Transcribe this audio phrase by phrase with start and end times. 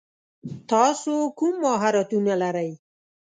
[0.71, 2.71] تاسو کوم مهارتونه لری؟